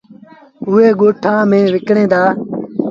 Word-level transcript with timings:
ائيٚݩ 0.67 0.97
ڳوٚٺآن 0.99 1.39
ميݩ 1.51 1.71
وڪڻيٚن 1.73 2.07
دآ۔ 2.11 2.21